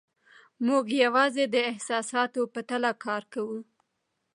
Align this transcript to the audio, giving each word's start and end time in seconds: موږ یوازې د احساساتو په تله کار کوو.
موږ 0.67 0.85
یوازې 1.03 1.43
د 1.49 1.55
احساساتو 1.71 2.41
په 2.53 2.61
تله 2.69 2.91
کار 3.05 3.23
کوو. 3.33 3.59